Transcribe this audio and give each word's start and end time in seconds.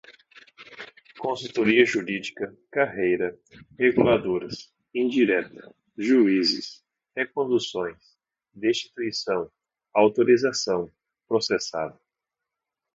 consultoria 1.19 1.85
jurídica, 1.85 2.57
carreira, 2.71 3.37
reguladoras, 3.77 4.73
indireta, 4.95 5.75
juízes, 5.95 6.83
reconduções, 7.15 8.01
destituição, 8.55 9.51
autorização, 9.93 10.89
processado 11.27 11.99